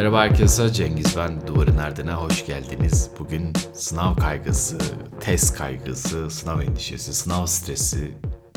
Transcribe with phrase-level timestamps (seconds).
[0.00, 1.46] Merhaba herkese, Cengiz ben.
[1.46, 3.10] Duvarın Erdene hoş geldiniz.
[3.18, 4.78] Bugün sınav kaygısı,
[5.20, 8.14] test kaygısı, sınav endişesi, sınav stresi,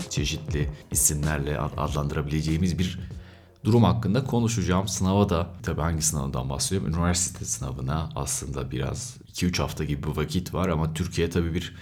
[0.09, 2.99] çeşitli isimlerle adlandırabileceğimiz bir
[3.63, 4.87] durum hakkında konuşacağım.
[4.87, 6.93] Sınava da, tabii hangi sınavdan bahsediyorum?
[6.93, 11.75] Üniversite sınavına aslında biraz 2-3 hafta gibi bir vakit var ama Türkiye tabii bir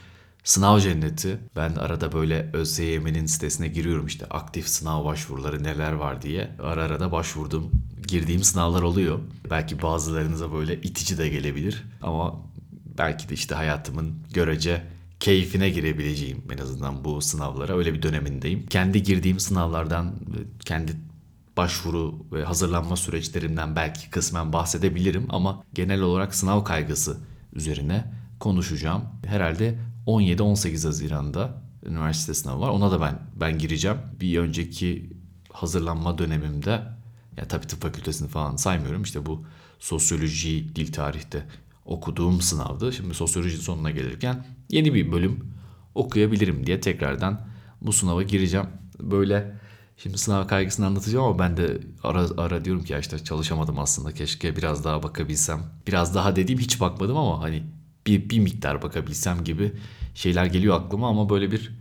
[0.43, 1.39] Sınav cenneti.
[1.55, 6.51] Ben arada böyle ÖSYM'nin sitesine giriyorum işte aktif sınav başvuruları neler var diye.
[6.63, 7.71] Ara ara da başvurdum.
[8.07, 9.19] Girdiğim sınavlar oluyor.
[9.49, 12.41] Belki bazılarınıza böyle itici de gelebilir ama
[12.97, 14.83] belki de işte hayatımın görece
[15.19, 18.65] keyfine girebileceğim en azından bu sınavlara öyle bir dönemindeyim.
[18.65, 20.15] Kendi girdiğim sınavlardan
[20.59, 20.91] kendi
[21.57, 27.17] başvuru ve hazırlanma süreçlerimden belki kısmen bahsedebilirim ama genel olarak sınav kaygısı
[27.53, 29.03] üzerine konuşacağım.
[29.25, 32.69] Herhalde 17-18 Haziran'da üniversite sınavı var.
[32.69, 33.97] Ona da ben ben gireceğim.
[34.21, 35.09] Bir önceki
[35.53, 36.81] hazırlanma dönemimde
[37.37, 39.03] ya tabii tıp fakültesini falan saymıyorum.
[39.03, 39.45] İşte bu
[39.79, 41.47] sosyoloji, dil tarihte
[41.85, 42.93] okuduğum sınavdı.
[42.93, 45.39] Şimdi sosyoloji sonuna gelirken yeni bir bölüm
[45.95, 47.47] okuyabilirim diye tekrardan
[47.81, 48.67] bu sınava gireceğim.
[48.99, 49.59] Böyle
[49.97, 54.11] şimdi sınav kaygısını anlatacağım ama ben de ara ara diyorum ki ya işte çalışamadım aslında.
[54.11, 55.63] Keşke biraz daha bakabilsem.
[55.87, 57.63] Biraz daha dediğim hiç bakmadım ama hani
[58.07, 59.71] bir, bir miktar bakabilsem gibi
[60.15, 61.80] şeyler geliyor aklıma ama böyle bir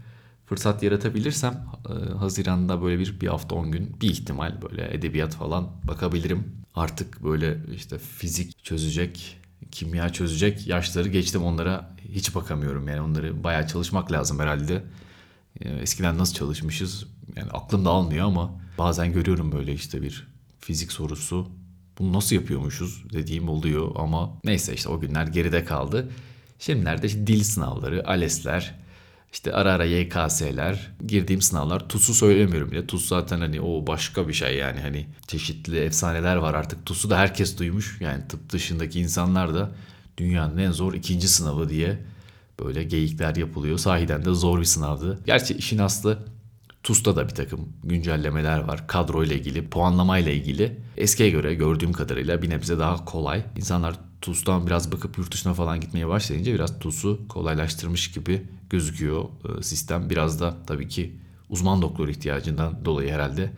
[0.51, 5.69] fırsat yaratabilirsem e, Haziran'da böyle bir bir hafta 10 gün bir ihtimal böyle edebiyat falan
[5.89, 6.45] bakabilirim.
[6.75, 13.67] Artık böyle işte fizik çözecek, kimya çözecek yaşları geçtim onlara hiç bakamıyorum yani onları bayağı
[13.67, 14.85] çalışmak lazım herhalde.
[15.61, 20.29] E, eskiden nasıl çalışmışız yani aklım da almıyor ama bazen görüyorum böyle işte bir
[20.61, 21.49] fizik sorusu
[21.99, 26.09] bunu nasıl yapıyormuşuz dediğim oluyor ama neyse işte o günler geride kaldı.
[26.59, 28.81] Şimdilerde işte dil sınavları, ALES'ler,
[29.33, 31.89] işte ara ara YKS'ler, girdiğim sınavlar.
[31.89, 32.87] TUS'u söylemiyorum bile.
[32.87, 36.87] TUS zaten hani o başka bir şey yani hani çeşitli efsaneler var artık.
[36.87, 38.01] TUS'u da herkes duymuş.
[38.01, 39.71] Yani tıp dışındaki insanlar da
[40.19, 41.99] dünyanın en zor ikinci sınavı diye
[42.61, 43.79] böyle geyikler yapılıyor.
[43.79, 45.19] Sahiden de zor bir sınavdı.
[45.27, 46.19] Gerçi işin aslı
[46.83, 48.87] TUS'ta da bir takım güncellemeler var.
[48.87, 50.77] Kadro ile ilgili, puanlama ile ilgili.
[50.97, 53.45] Eskiye göre gördüğüm kadarıyla bir nebze daha kolay.
[53.57, 59.63] İnsanlar TUS'tan biraz bakıp yurt dışına falan gitmeye başlayınca biraz TUS'u kolaylaştırmış gibi gözüküyor e,
[59.63, 60.11] sistem.
[60.11, 61.17] Biraz da tabii ki
[61.49, 63.51] uzman doktor ihtiyacından dolayı herhalde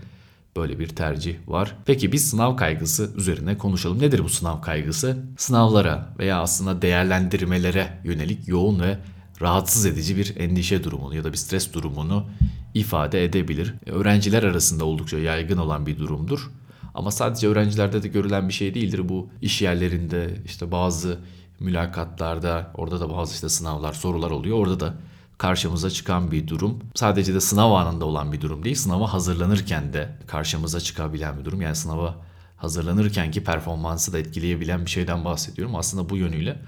[0.57, 1.77] böyle bir tercih var.
[1.87, 4.01] Peki biz sınav kaygısı üzerine konuşalım.
[4.01, 5.25] Nedir bu sınav kaygısı?
[5.37, 8.99] Sınavlara veya aslında değerlendirmelere yönelik yoğun ve
[9.41, 12.27] rahatsız edici bir endişe durumunu ya da bir stres durumunu
[12.75, 13.75] ifade edebilir.
[13.87, 16.51] Öğrenciler arasında oldukça yaygın olan bir durumdur.
[16.95, 19.09] Ama sadece öğrencilerde de görülen bir şey değildir.
[19.09, 21.19] Bu iş yerlerinde işte bazı
[21.61, 24.59] mülakatlarda orada da bazı işte sınavlar, sorular oluyor.
[24.59, 24.95] Orada da
[25.39, 26.79] karşımıza çıkan bir durum.
[26.95, 28.77] Sadece de sınav anında olan bir durum değil.
[28.77, 31.61] Sınava hazırlanırken de karşımıza çıkabilen bir durum.
[31.61, 32.15] Yani sınava
[32.57, 35.77] hazırlanırken ki performansı da etkileyebilen bir şeyden bahsediyorum.
[35.77, 36.59] Aslında bu yönüyle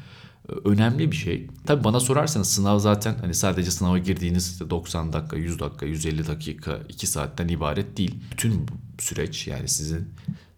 [0.65, 1.47] önemli bir şey.
[1.67, 6.81] Tabi bana sorarsanız sınav zaten hani sadece sınava girdiğiniz 90 dakika, 100 dakika, 150 dakika,
[6.89, 8.15] 2 saatten ibaret değil.
[8.33, 8.67] Bütün
[8.99, 10.09] süreç yani sizin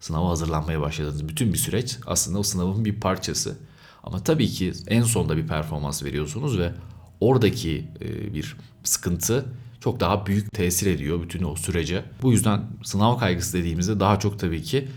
[0.01, 3.57] sınava hazırlanmaya başladığınız bütün bir süreç aslında o sınavın bir parçası.
[4.03, 6.73] Ama tabii ki en sonda bir performans veriyorsunuz ve
[7.21, 9.47] oradaki e, bir sıkıntı
[9.81, 12.05] çok daha büyük tesir ediyor bütün o sürece.
[12.23, 14.89] Bu yüzden sınav kaygısı dediğimizde daha çok tabii ki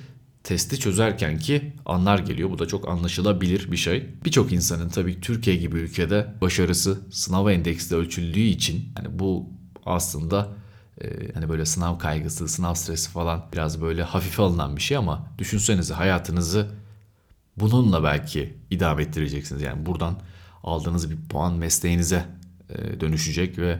[0.49, 2.49] testi çözerken ki anlar geliyor.
[2.49, 4.09] Bu da çok anlaşılabilir bir şey.
[4.25, 9.49] Birçok insanın tabii Türkiye gibi ülkede başarısı sınav endeksle ölçüldüğü için yani bu
[9.85, 10.49] aslında
[11.01, 15.27] e, hani böyle sınav kaygısı, sınav stresi falan biraz böyle hafife alınan bir şey ama
[15.37, 16.67] düşünsenize hayatınızı
[17.57, 19.61] bununla belki idame ettireceksiniz.
[19.61, 20.19] Yani buradan
[20.63, 22.25] aldığınız bir puan mesleğinize
[22.69, 23.79] e, dönüşecek ve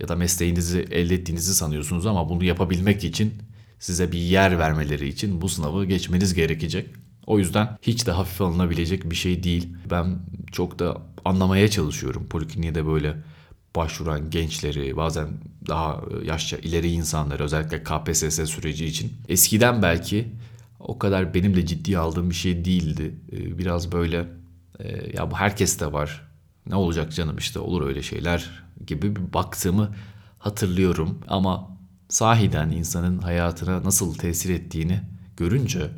[0.00, 3.34] ya da mesleğinizi elde ettiğinizi sanıyorsunuz ama bunu yapabilmek için
[3.78, 6.90] size bir yer vermeleri için bu sınavı geçmeniz gerekecek.
[7.26, 9.76] O yüzden hiç de hafif alınabilecek bir şey değil.
[9.90, 10.18] Ben
[10.52, 13.16] çok da anlamaya çalışıyorum polikliniğe de böyle
[13.76, 15.28] başvuran gençleri, bazen
[15.68, 19.12] daha yaşça ileri insanları özellikle KPSS süreci için.
[19.28, 20.28] Eskiden belki
[20.80, 23.14] o kadar benim de ciddiye aldığım bir şey değildi.
[23.32, 24.28] Ee, biraz böyle
[24.78, 26.28] e, ya bu herkeste var.
[26.66, 29.94] Ne olacak canım işte olur öyle şeyler gibi bir baktığımı
[30.38, 31.75] hatırlıyorum ama
[32.08, 35.00] sahiden insanın hayatına nasıl tesir ettiğini
[35.36, 35.90] görünce,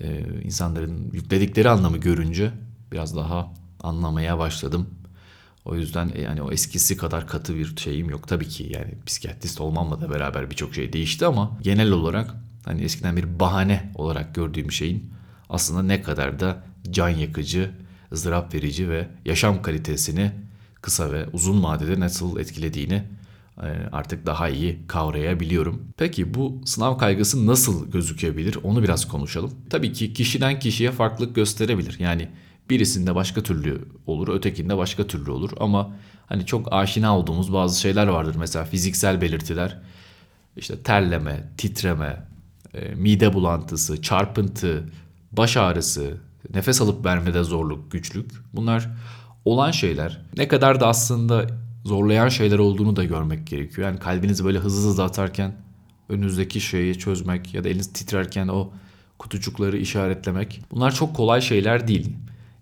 [0.00, 2.50] e, insanların yükledikleri anlamı görünce
[2.92, 4.86] biraz daha anlamaya başladım.
[5.64, 8.28] O yüzden e, yani o eskisi kadar katı bir şeyim yok.
[8.28, 12.34] Tabii ki yani psikiyatrist olmamla da beraber birçok şey değişti ama genel olarak
[12.64, 15.12] hani eskiden bir bahane olarak gördüğüm şeyin
[15.48, 17.70] aslında ne kadar da can yakıcı,
[18.12, 20.32] ızdırap verici ve yaşam kalitesini
[20.82, 23.04] kısa ve uzun vadede nasıl etkilediğini e,
[23.92, 25.82] artık daha iyi kavrayabiliyorum.
[25.96, 29.50] Peki bu sınav kaygısı nasıl gözükebilir onu biraz konuşalım.
[29.70, 31.96] Tabii ki kişiden kişiye farklılık gösterebilir.
[31.98, 32.28] Yani
[32.70, 35.96] birisinde başka türlü olur, ötekinde başka türlü olur ama
[36.26, 38.36] hani çok aşina olduğumuz bazı şeyler vardır.
[38.38, 39.78] Mesela fiziksel belirtiler,
[40.56, 42.26] işte terleme, titreme,
[42.74, 44.84] e, mide bulantısı, çarpıntı,
[45.32, 46.16] baş ağrısı,
[46.54, 48.30] nefes alıp vermede zorluk, güçlük.
[48.52, 48.88] Bunlar
[49.44, 50.20] olan şeyler.
[50.36, 51.46] Ne kadar da aslında
[51.84, 53.88] zorlayan şeyler olduğunu da görmek gerekiyor.
[53.88, 55.54] Yani kalbinizi böyle hızlı hızlı atarken
[56.08, 58.70] önünüzdeki şeyi çözmek ya da eliniz titrerken o
[59.18, 60.62] kutucukları işaretlemek.
[60.70, 62.16] Bunlar çok kolay şeyler değil.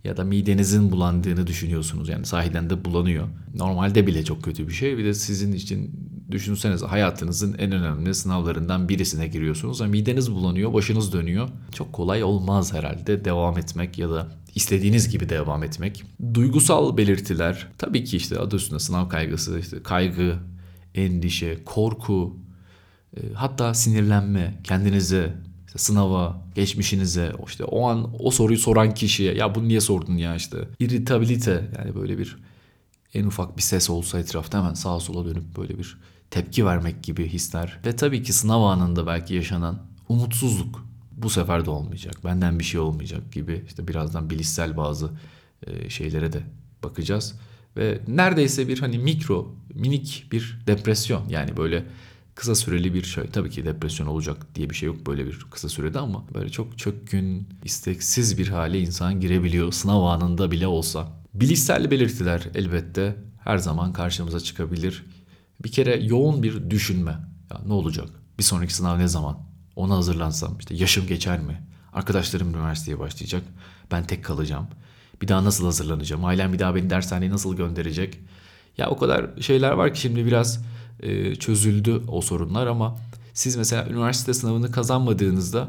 [0.05, 2.09] Ya da midenizin bulandığını düşünüyorsunuz.
[2.09, 3.29] Yani sahiden de bulanıyor.
[3.55, 4.99] Normalde bile çok kötü bir şey.
[4.99, 5.91] Bir de sizin için
[6.31, 9.81] düşünsenize hayatınızın en önemli sınavlarından birisine giriyorsunuz.
[9.81, 11.49] Yani mideniz bulanıyor, başınız dönüyor.
[11.75, 16.05] Çok kolay olmaz herhalde devam etmek ya da istediğiniz gibi devam etmek.
[16.35, 20.39] Duygusal belirtiler tabii ki işte adı üstünde sınav kaygısı, işte kaygı,
[20.95, 22.37] endişe, korku,
[23.17, 25.35] e, hatta sinirlenme, kendinize,
[25.67, 30.37] işte sınava, geçmişinize, işte o an o soruyu soran kişiye ya bunu niye sordun ya?
[30.37, 30.59] işte.
[30.79, 32.37] İrritabilite yani böyle bir
[33.15, 35.99] en ufak bir ses olsa etrafta hemen sağa sola dönüp böyle bir
[36.31, 37.79] tepki vermek gibi hisler.
[37.87, 40.90] Ve tabii ki sınav anında belki yaşanan umutsuzluk
[41.23, 42.15] bu sefer de olmayacak.
[42.25, 45.11] Benden bir şey olmayacak gibi işte birazdan bilişsel bazı
[45.67, 46.43] e, şeylere de
[46.83, 47.35] bakacağız.
[47.77, 51.85] Ve neredeyse bir hani mikro, minik bir depresyon yani böyle
[52.35, 53.27] kısa süreli bir şey.
[53.27, 56.79] Tabii ki depresyon olacak diye bir şey yok böyle bir kısa sürede ama böyle çok
[56.79, 61.09] çökkün, isteksiz bir hale insan girebiliyor sınav anında bile olsa.
[61.35, 65.05] Bilişsel belirtiler elbette her zaman karşımıza çıkabilir.
[65.65, 67.19] Bir kere yoğun bir düşünme.
[67.51, 68.09] Ya ne olacak?
[68.39, 69.50] Bir sonraki sınav ne zaman?
[69.77, 71.63] Ona hazırlansam işte yaşım geçer mi?
[71.93, 73.43] Arkadaşlarım üniversiteye başlayacak.
[73.91, 74.67] Ben tek kalacağım.
[75.23, 76.25] Bir daha nasıl hazırlanacağım?
[76.25, 78.21] Ailem bir daha beni dershaneye nasıl gönderecek?
[78.79, 80.65] Ya o kadar şeyler var ki şimdi biraz
[81.01, 82.99] e, çözüldü o sorunlar ama
[83.35, 85.69] siz mesela üniversite sınavını kazanmadığınızda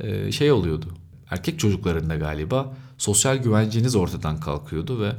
[0.00, 0.86] e, şey oluyordu.
[1.30, 5.12] Erkek çocuklarında galiba sosyal güvenceniz ortadan kalkıyordu ve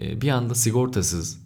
[0.00, 1.40] e, bir anda sigortasız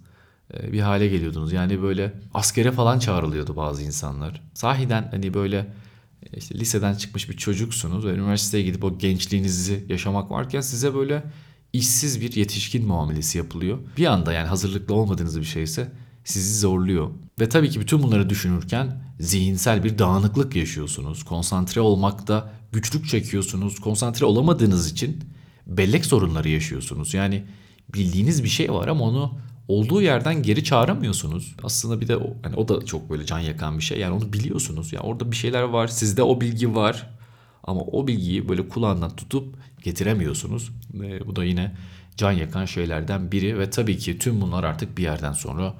[0.54, 1.52] e, bir hale geliyordunuz.
[1.52, 4.42] Yani böyle askere falan çağrılıyordu bazı insanlar.
[4.54, 5.66] Sahiden hani böyle
[6.36, 11.22] işte liseden çıkmış bir çocuksunuz ve üniversiteye gidip o gençliğinizi yaşamak varken size böyle
[11.72, 13.78] işsiz bir yetişkin muamelesi yapılıyor.
[13.96, 15.92] Bir anda yani hazırlıklı olmadığınız bir şeyse
[16.24, 17.10] sizi zorluyor.
[17.40, 21.24] Ve tabii ki bütün bunları düşünürken zihinsel bir dağınıklık yaşıyorsunuz.
[21.24, 23.80] Konsantre olmakta güçlük çekiyorsunuz.
[23.80, 25.24] Konsantre olamadığınız için
[25.66, 27.14] bellek sorunları yaşıyorsunuz.
[27.14, 27.44] Yani
[27.94, 29.38] bildiğiniz bir şey var ama onu
[29.70, 31.56] olduğu yerden geri çağıramıyorsunuz.
[31.62, 33.98] Aslında bir de o, hani o da çok böyle can yakan bir şey.
[33.98, 34.92] Yani onu biliyorsunuz.
[34.92, 35.88] Yani orada bir şeyler var.
[35.88, 37.10] Sizde o bilgi var.
[37.64, 40.70] Ama o bilgiyi böyle kulağından tutup getiremiyorsunuz.
[40.94, 41.76] E, bu da yine
[42.16, 45.74] can yakan şeylerden biri ve tabii ki tüm bunlar artık bir yerden sonra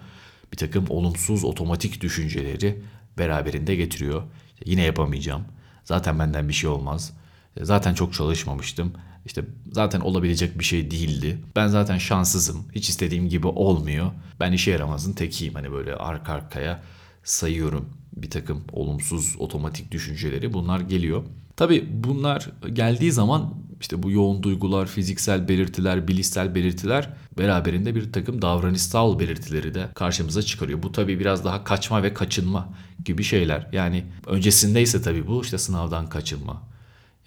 [0.53, 2.83] bir takım olumsuz otomatik düşünceleri
[3.19, 4.23] beraberinde getiriyor.
[4.65, 5.45] Yine yapamayacağım.
[5.85, 7.13] Zaten benden bir şey olmaz.
[7.62, 8.93] Zaten çok çalışmamıştım.
[9.26, 11.38] İşte zaten olabilecek bir şey değildi.
[11.56, 12.67] Ben zaten şanssızım.
[12.73, 14.11] Hiç istediğim gibi olmuyor.
[14.41, 15.55] Ben işe yaramazın tekiyim.
[15.55, 16.82] Hani böyle arka arkaya
[17.25, 20.52] sayıyorum bir takım olumsuz otomatik düşünceleri.
[20.52, 21.23] Bunlar geliyor.
[21.56, 28.43] Tabii bunlar geldiği zaman işte bu yoğun duygular, fiziksel belirtiler, bilişsel belirtiler beraberinde bir takım
[28.43, 30.82] davranışsal belirtileri de karşımıza çıkarıyor.
[30.82, 32.69] Bu tabii biraz daha kaçma ve kaçınma
[33.05, 33.69] gibi şeyler.
[33.72, 36.69] Yani öncesindeyse tabii bu işte sınavdan kaçınma.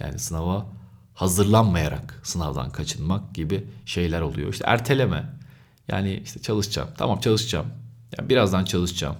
[0.03, 0.65] Yani sınava
[1.13, 4.53] hazırlanmayarak sınavdan kaçınmak gibi şeyler oluyor.
[4.53, 5.29] İşte erteleme.
[5.87, 6.89] Yani işte çalışacağım.
[6.97, 7.67] Tamam çalışacağım.
[8.17, 9.15] Yani birazdan çalışacağım.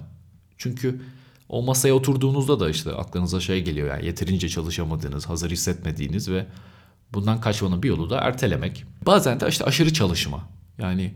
[0.58, 1.00] Çünkü
[1.48, 6.46] o masaya oturduğunuzda da işte aklınıza şey geliyor yani yeterince çalışamadığınız, hazır hissetmediğiniz ve
[7.12, 8.84] bundan kaçmanın bir yolu da ertelemek.
[9.06, 10.48] Bazen de işte aşırı çalışma.
[10.78, 11.14] Yani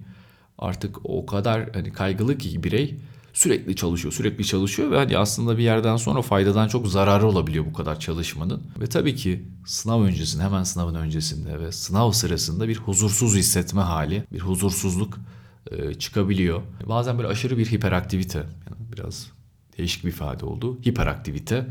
[0.59, 2.99] artık o kadar hani kaygılı ki birey
[3.39, 7.73] sürekli çalışıyor, sürekli çalışıyor ve hani aslında bir yerden sonra faydadan çok zararı olabiliyor bu
[7.73, 8.63] kadar çalışmanın.
[8.81, 14.25] Ve tabii ki sınav öncesinde, hemen sınavın öncesinde ve sınav sırasında bir huzursuz hissetme hali,
[14.33, 15.19] bir huzursuzluk
[15.71, 16.63] e, çıkabiliyor.
[16.87, 19.27] Bazen böyle aşırı bir hiperaktivite, yani biraz
[19.79, 20.79] değişik bir ifade oldu.
[20.87, 21.67] Hiperaktivite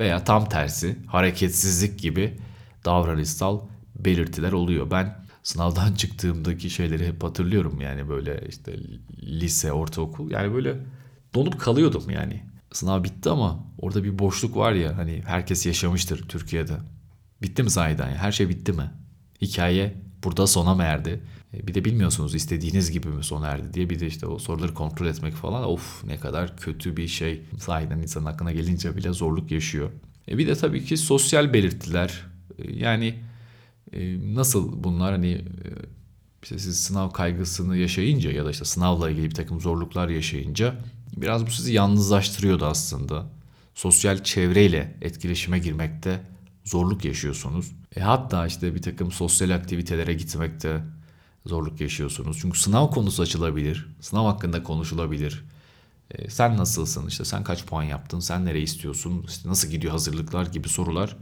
[0.00, 2.38] veya tam tersi hareketsizlik gibi
[2.84, 3.60] davranışsal
[3.98, 4.90] belirtiler oluyor.
[4.90, 8.76] Ben sınavdan çıktığımdaki şeyleri hep hatırlıyorum yani böyle işte
[9.22, 10.76] lise, ortaokul yani böyle
[11.34, 12.42] donup kalıyordum yani.
[12.72, 16.76] Sınav bitti ama orada bir boşluk var ya hani herkes yaşamıştır Türkiye'de.
[17.42, 18.08] Bitti mi sahiden?
[18.08, 18.90] Her şey bitti mi?
[19.42, 19.94] Hikaye
[20.24, 21.20] burada sona mı erdi?
[21.54, 24.74] E, bir de bilmiyorsunuz istediğiniz gibi mi sona erdi diye bir de işte o soruları
[24.74, 27.42] kontrol etmek falan of ne kadar kötü bir şey.
[27.58, 29.90] Sahiden insanın aklına gelince bile zorluk yaşıyor.
[30.28, 32.26] E bir de tabii ki sosyal belirtiler
[32.58, 33.14] e, yani
[33.92, 35.44] e, nasıl bunlar hani
[36.42, 40.74] işte siz sınav kaygısını yaşayınca ya da işte sınavla ilgili bir takım zorluklar yaşayınca
[41.16, 43.26] Biraz bu sizi yalnızlaştırıyordu aslında.
[43.74, 46.22] Sosyal çevreyle etkileşime girmekte
[46.64, 47.72] zorluk yaşıyorsunuz.
[47.96, 50.84] E hatta işte bir takım sosyal aktivitelere gitmekte
[51.46, 52.38] zorluk yaşıyorsunuz.
[52.40, 53.86] Çünkü sınav konusu açılabilir.
[54.00, 55.44] Sınav hakkında konuşulabilir.
[56.10, 57.06] E, sen nasılsın?
[57.06, 58.20] İşte sen kaç puan yaptın?
[58.20, 59.24] Sen nereye istiyorsun?
[59.28, 61.16] İşte nasıl gidiyor hazırlıklar gibi sorular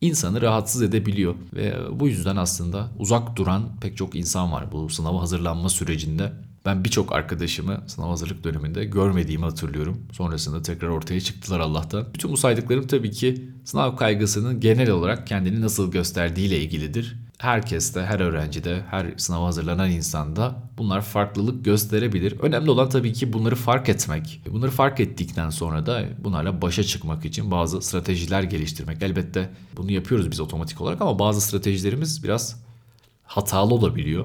[0.00, 1.34] insanı rahatsız edebiliyor.
[1.52, 6.32] Ve bu yüzden aslında uzak duran pek çok insan var bu sınava hazırlanma sürecinde.
[6.68, 9.98] Ben birçok arkadaşımı sınav hazırlık döneminde görmediğimi hatırlıyorum.
[10.12, 12.06] Sonrasında tekrar ortaya çıktılar Allah'tan.
[12.14, 18.20] Bütün bu saydıklarım tabii ki sınav kaygısının genel olarak kendini nasıl gösterdiğiyle ilgilidir herkeste, her
[18.20, 22.40] öğrencide, her sınava hazırlanan insanda bunlar farklılık gösterebilir.
[22.40, 24.40] Önemli olan tabii ki bunları fark etmek.
[24.50, 29.02] Bunları fark ettikten sonra da bunlarla başa çıkmak için bazı stratejiler geliştirmek.
[29.02, 32.62] Elbette bunu yapıyoruz biz otomatik olarak ama bazı stratejilerimiz biraz
[33.24, 34.24] hatalı olabiliyor.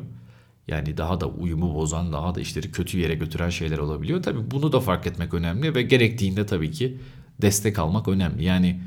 [0.68, 4.24] Yani daha da uyumu bozan, daha da işleri kötü yere götüren şeyler olabiliyor.
[4.24, 6.98] Tabii bunu da fark etmek önemli ve gerektiğinde tabii ki
[7.42, 8.44] destek almak önemli.
[8.44, 8.82] Yani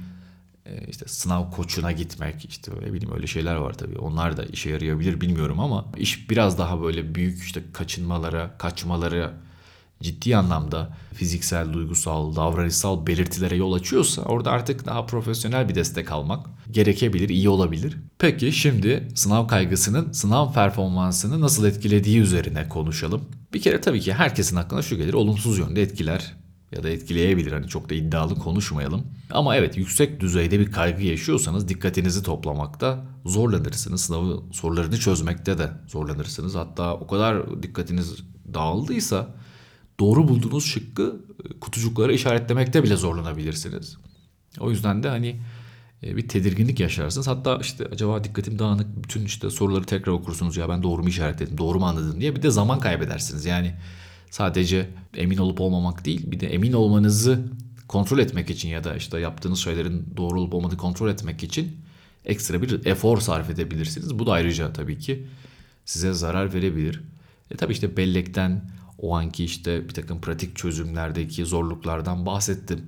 [0.66, 3.98] e, işte sınav koçuna gitmek işte ne bileyim öyle şeyler var tabii.
[3.98, 9.32] Onlar da işe yarayabilir bilmiyorum ama iş biraz daha böyle büyük işte kaçınmalara, kaçmalara
[10.02, 16.46] ciddi anlamda fiziksel, duygusal, davranışsal belirtilere yol açıyorsa orada artık daha profesyonel bir destek almak
[16.70, 17.96] gerekebilir, iyi olabilir.
[18.18, 23.24] Peki şimdi sınav kaygısının sınav performansını nasıl etkilediği üzerine konuşalım.
[23.54, 26.36] Bir kere tabii ki herkesin aklına şu gelir, olumsuz yönde etkiler
[26.72, 27.52] ya da etkileyebilir.
[27.52, 29.02] Hani çok da iddialı konuşmayalım.
[29.30, 34.00] Ama evet yüksek düzeyde bir kaygı yaşıyorsanız dikkatinizi toplamakta zorlanırsınız.
[34.00, 36.54] Sınavı sorularını çözmekte de zorlanırsınız.
[36.54, 38.16] Hatta o kadar dikkatiniz
[38.54, 39.34] dağıldıysa
[40.00, 43.96] doğru bulduğunuz şıkkı e, kutucuklara işaretlemekte bile zorlanabilirsiniz.
[44.60, 45.40] O yüzden de hani
[46.02, 47.28] e, bir tedirginlik yaşarsınız.
[47.28, 51.58] Hatta işte acaba dikkatim dağınık bütün işte soruları tekrar okursunuz ya ben doğru mu işaretledim,
[51.58, 53.44] doğru mu anladım diye bir de zaman kaybedersiniz.
[53.44, 53.74] Yani
[54.30, 57.40] sadece emin olup olmamak değil bir de emin olmanızı
[57.88, 61.76] kontrol etmek için ya da işte yaptığınız şeylerin doğru olup olmadığını kontrol etmek için
[62.24, 64.18] ekstra bir efor sarf edebilirsiniz.
[64.18, 65.26] Bu da ayrıca tabii ki
[65.84, 67.00] size zarar verebilir.
[67.50, 72.80] E tabii işte bellekten o anki işte bir takım pratik çözümlerdeki zorluklardan bahsettim.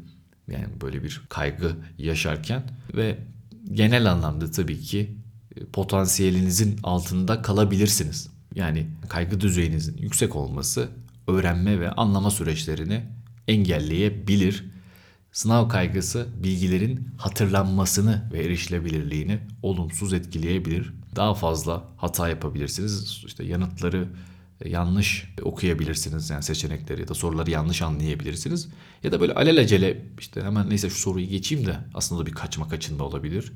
[0.48, 2.62] Yani böyle bir kaygı yaşarken
[2.96, 3.18] ve
[3.72, 5.14] genel anlamda tabii ki
[5.56, 8.30] e, potansiyelinizin altında kalabilirsiniz.
[8.54, 10.88] Yani kaygı düzeyinizin yüksek olması
[11.26, 13.04] öğrenme ve anlama süreçlerini
[13.48, 14.64] engelleyebilir.
[15.32, 20.92] Sınav kaygısı bilgilerin hatırlanmasını ve erişilebilirliğini olumsuz etkileyebilir.
[21.16, 23.22] Daha fazla hata yapabilirsiniz.
[23.26, 24.08] İşte yanıtları
[24.64, 28.68] yanlış okuyabilirsiniz yani seçenekleri ya da soruları yanlış anlayabilirsiniz.
[29.02, 32.68] Ya da böyle alelacele işte hemen neyse şu soruyu geçeyim de aslında da bir kaçma
[32.68, 33.52] kaçınma olabilir.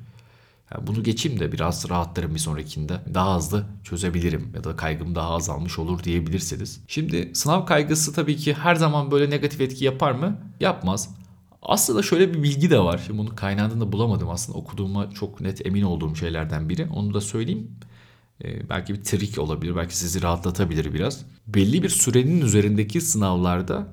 [0.74, 3.00] Yani bunu geçeyim de biraz rahatlarım bir sonrakinde.
[3.14, 6.80] Daha hızlı çözebilirim ya da kaygım daha azalmış olur diyebilirsiniz.
[6.88, 10.40] Şimdi sınav kaygısı tabii ki her zaman böyle negatif etki yapar mı?
[10.60, 11.14] Yapmaz.
[11.62, 13.02] Aslında şöyle bir bilgi de var.
[13.06, 14.58] Şimdi bunu kaynağında da bulamadım aslında.
[14.58, 16.86] Okuduğuma çok net emin olduğum şeylerden biri.
[16.94, 17.70] Onu da söyleyeyim.
[18.44, 19.76] Ee, belki bir trik olabilir.
[19.76, 21.24] Belki sizi rahatlatabilir biraz.
[21.46, 23.88] Belli bir sürenin üzerindeki sınavlarda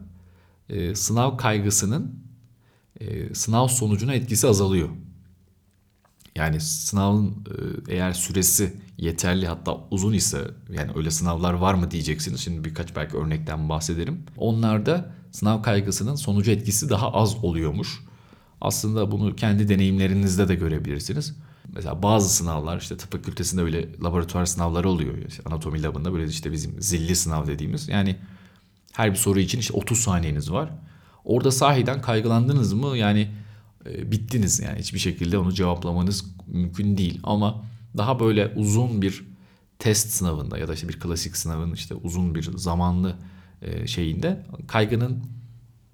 [0.70, 2.16] e, sınav kaygısının
[3.00, 4.90] e, sınav sonucuna etkisi azalıyor.
[6.36, 12.40] Yani sınavın e, eğer süresi yeterli hatta uzun ise yani öyle sınavlar var mı diyeceksiniz.
[12.40, 14.24] Şimdi birkaç belki örnekten bahsederim.
[14.38, 18.00] Onlarda sınav kaygısının sonucu etkisi daha az oluyormuş.
[18.62, 21.36] Aslında bunu kendi deneyimlerinizde de görebilirsiniz.
[21.76, 25.18] Mesela bazı sınavlar işte tıp fakültesinde böyle laboratuvar sınavları oluyor.
[25.28, 27.88] İşte anatomi labında böyle işte bizim zilli sınav dediğimiz.
[27.88, 28.16] Yani
[28.94, 30.70] her bir soru için işte 30 saniyeniz var.
[31.26, 32.98] Orada sahiden kaygılandınız mı?
[32.98, 33.32] Yani
[33.86, 37.64] e, bittiniz yani hiçbir şekilde onu cevaplamanız mümkün değil ama
[37.98, 39.24] daha böyle uzun bir
[39.80, 43.16] test sınavında ya da işte bir klasik sınavın işte uzun bir zamanlı
[43.62, 45.24] e, şeyinde kaygının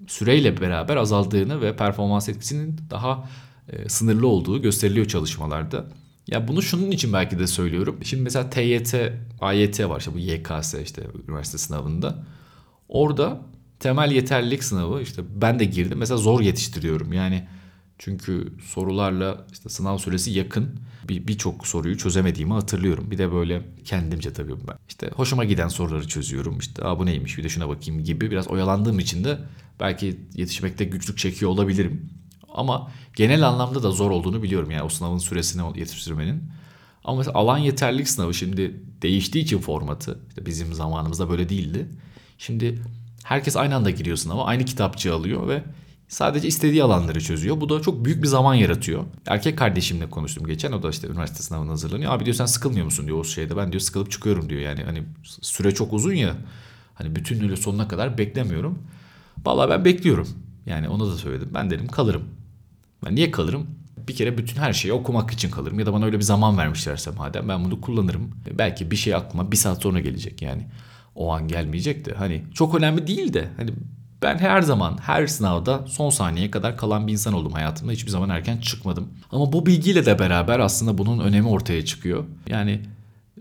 [0.08, 3.30] süreyle beraber azaldığını ve performans etkisinin daha
[3.70, 5.86] e, sınırlı olduğu gösteriliyor çalışmalarda.
[6.28, 8.00] Ya bunu şunun için belki de söylüyorum.
[8.04, 8.96] Şimdi mesela TYT,
[9.42, 12.26] AYT var işte bu YKS işte üniversite sınavında.
[12.90, 13.42] Orada
[13.80, 15.98] temel yeterlilik sınavı işte ben de girdim.
[15.98, 17.14] Mesela zor yetiştiriyorum.
[17.14, 17.48] Yani
[17.98, 20.80] çünkü sorularla işte sınav süresi yakın.
[21.10, 23.12] Birçok bir soruyu çözemediğimi hatırlıyorum.
[23.12, 24.78] Bir de böyle kendimce tabii ben.
[24.90, 26.60] İşte hoşuma giden soruları çözüyorum.
[26.60, 29.40] İşte Aa, bu neymiş bir de şuna bakayım gibi biraz oyalandığım için de
[29.80, 32.10] belki yetişmekte güçlük çekiyor olabilirim.
[32.56, 36.44] Ama genel anlamda da zor olduğunu biliyorum yani o sınavın süresini yetiştirmenin.
[37.04, 41.88] Ama alan yeterlilik sınavı şimdi değiştiği için formatı işte bizim zamanımızda böyle değildi.
[42.38, 42.82] Şimdi
[43.24, 45.64] herkes aynı anda giriyor sınava aynı kitapçı alıyor ve
[46.08, 47.62] Sadece istediği alanları çözüyor.
[47.62, 49.04] Bu da çok büyük bir zaman yaratıyor.
[49.28, 50.72] Erkek kardeşimle konuştum geçen.
[50.72, 52.14] O da işte üniversite sınavına hazırlanıyor.
[52.14, 53.58] Abi diyor sen sıkılmıyor musun diyor o şeyde.
[53.58, 54.62] Ben diyor sıkılıp çıkıyorum diyor.
[54.62, 56.36] Yani hani süre çok uzun ya.
[56.96, 58.80] Hani bütün bütünlüğüyle sonuna kadar beklemiyorum.
[59.46, 60.30] Valla ben bekliyorum.
[60.66, 61.50] Yani onu da söyledim.
[61.54, 62.24] Ben dedim kalırım.
[63.06, 63.68] Ben niye kalırım?
[64.08, 65.80] Bir kere bütün her şeyi okumak için kalırım.
[65.80, 68.32] Ya da bana öyle bir zaman vermişlerse madem ben bunu kullanırım.
[68.58, 70.68] Belki bir şey aklıma bir saat sonra gelecek yani.
[71.16, 72.14] O an gelmeyecek de.
[72.14, 73.50] Hani çok önemli değil de.
[73.58, 73.72] Hani
[74.22, 77.92] ben her zaman her sınavda son saniyeye kadar kalan bir insan oldum hayatımda.
[77.92, 79.10] Hiçbir zaman erken çıkmadım.
[79.32, 82.24] Ama bu bilgiyle de beraber aslında bunun önemi ortaya çıkıyor.
[82.50, 82.82] Yani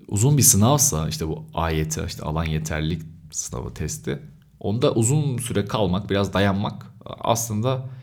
[0.09, 4.19] uzun bir sınavsa işte bu AYT işte alan yeterlilik sınavı testi.
[4.61, 7.94] Onda uzun süre kalmak, biraz dayanmak aslında e,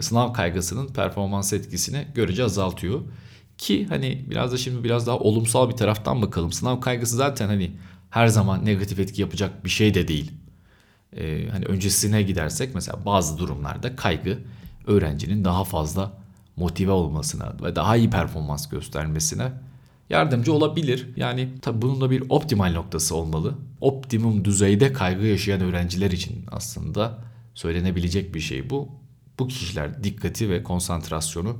[0.00, 3.00] sınav kaygısının performans etkisini görece azaltıyor.
[3.58, 6.52] Ki hani biraz da şimdi biraz daha olumsal bir taraftan bakalım.
[6.52, 7.72] Sınav kaygısı zaten hani
[8.10, 10.32] her zaman negatif etki yapacak bir şey de değil.
[11.16, 14.38] Ee, hani öncesine gidersek mesela bazı durumlarda kaygı
[14.86, 16.12] öğrencinin daha fazla
[16.56, 19.52] motive olmasına ve daha iyi performans göstermesine
[20.10, 21.08] yardımcı olabilir.
[21.16, 23.54] Yani tabii bunun da bir optimal noktası olmalı.
[23.80, 27.18] Optimum düzeyde kaygı yaşayan öğrenciler için aslında
[27.54, 28.88] söylenebilecek bir şey bu.
[29.38, 31.56] Bu kişiler dikkati ve konsantrasyonu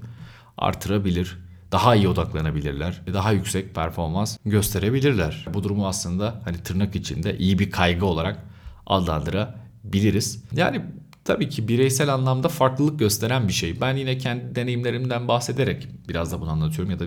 [0.59, 1.39] artırabilir.
[1.73, 3.03] Daha iyi odaklanabilirler.
[3.13, 5.47] Daha yüksek performans gösterebilirler.
[5.55, 8.45] Bu durumu aslında hani tırnak içinde iyi bir kaygı olarak
[8.87, 10.45] adlandırabiliriz.
[10.53, 10.83] Yani
[11.25, 13.81] tabii ki bireysel anlamda farklılık gösteren bir şey.
[13.81, 17.05] Ben yine kendi deneyimlerimden bahsederek biraz da bunu anlatıyorum ya da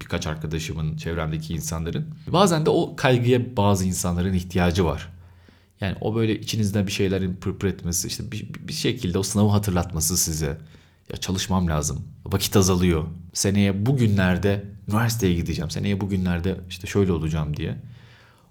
[0.00, 2.14] birkaç arkadaşımın, çevremdeki insanların.
[2.26, 5.13] Bazen de o kaygıya bazı insanların ihtiyacı var.
[5.80, 10.16] Yani o böyle içinizde bir şeylerin pırpır etmesi, işte bir, bir şekilde o sınavı hatırlatması
[10.16, 10.58] size.
[11.10, 12.04] Ya çalışmam lazım.
[12.26, 13.04] Vakit azalıyor.
[13.32, 15.70] Seneye bugünlerde üniversiteye gideceğim.
[15.70, 17.76] Seneye bugünlerde işte şöyle olacağım diye.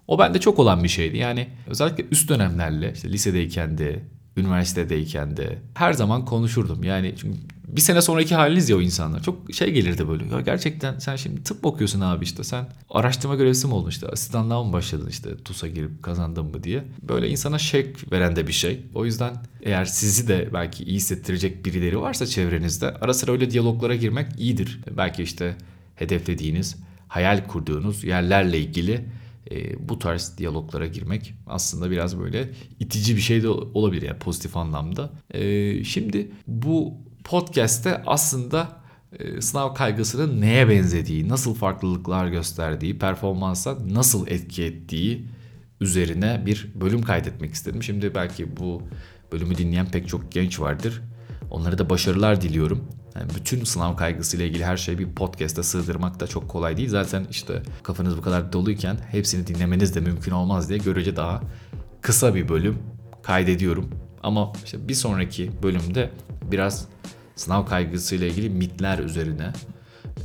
[0.08, 1.16] O bende çok olan bir şeydi.
[1.16, 4.02] Yani özellikle üst dönemlerle işte lisedeyken de,
[4.36, 6.84] üniversitedeyken de her zaman konuşurdum.
[6.84, 7.38] Yani çünkü
[7.76, 9.22] bir sene sonraki haliniz ya o insanlar.
[9.22, 10.24] Çok şey gelirdi böyle.
[10.34, 12.44] Ya gerçekten sen şimdi tıp okuyorsun abi işte.
[12.44, 14.08] Sen araştırma görevlisi mi oldun işte?
[14.08, 16.84] Asistanlığa mı başladın işte TUS'a girip kazandın mı diye.
[17.02, 18.86] Böyle insana şek veren de bir şey.
[18.94, 23.94] O yüzden eğer sizi de belki iyi hissettirecek birileri varsa çevrenizde ara sıra öyle diyaloglara
[23.94, 24.80] girmek iyidir.
[24.96, 25.56] Belki işte
[25.94, 26.76] hedeflediğiniz,
[27.08, 29.04] hayal kurduğunuz yerlerle ilgili
[29.50, 34.56] e, bu tarz diyaloglara girmek aslında biraz böyle itici bir şey de olabilir yani pozitif
[34.56, 35.10] anlamda.
[35.30, 38.68] E, şimdi bu podcast'te aslında
[39.18, 45.28] e, sınav kaygısının neye benzediği, nasıl farklılıklar gösterdiği, performansa nasıl etki ettiği
[45.80, 47.82] üzerine bir bölüm kaydetmek istedim.
[47.82, 48.82] Şimdi belki bu
[49.32, 51.02] bölümü dinleyen pek çok genç vardır.
[51.50, 52.84] Onlara da başarılar diliyorum.
[53.14, 56.88] Yani bütün sınav kaygısıyla ilgili her şeyi bir podcast'e sığdırmak da çok kolay değil.
[56.88, 61.42] Zaten işte kafanız bu kadar doluyken hepsini dinlemeniz de mümkün olmaz diye görece daha
[62.00, 62.78] kısa bir bölüm
[63.22, 63.90] kaydediyorum.
[64.24, 66.10] Ama işte bir sonraki bölümde
[66.42, 66.88] biraz
[67.36, 69.52] sınav kaygısıyla ilgili mitler üzerine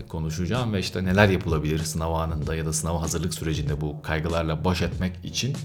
[0.07, 4.81] konuşacağım ve işte neler yapılabilir sınav anında ya da sınav hazırlık sürecinde bu kaygılarla baş
[4.81, 5.55] etmek için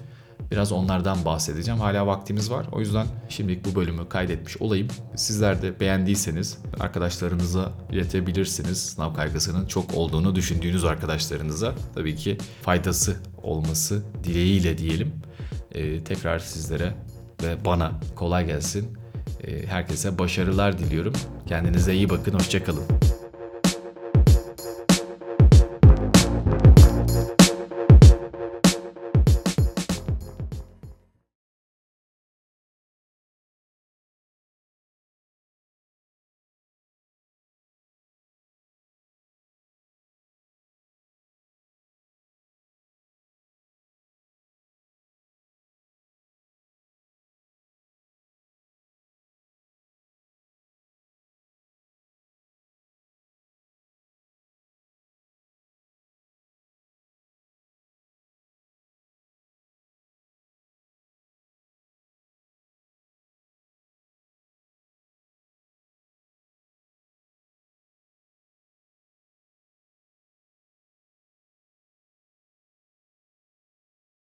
[0.51, 1.81] Biraz onlardan bahsedeceğim.
[1.81, 2.67] Hala vaktimiz var.
[2.73, 4.89] O yüzden şimdilik bu bölümü kaydetmiş olayım.
[5.17, 8.79] Sizler de beğendiyseniz arkadaşlarınıza iletebilirsiniz.
[8.79, 15.13] Sınav kaygısının çok olduğunu düşündüğünüz arkadaşlarınıza tabii ki faydası olması dileğiyle diyelim.
[15.73, 16.95] Ee, tekrar sizlere
[17.45, 18.99] ve bana kolay gelsin.
[19.45, 21.13] Ee, herkese başarılar diliyorum.
[21.47, 22.35] Kendinize iyi bakın.
[22.35, 22.85] Hoşçakalın.